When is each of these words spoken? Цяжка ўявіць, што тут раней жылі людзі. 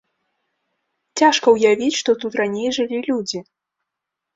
Цяжка 1.21 1.47
ўявіць, 1.59 1.93
што 2.01 2.19
тут 2.27 2.33
раней 2.45 2.69
жылі 2.83 2.97
людзі. 3.13 3.39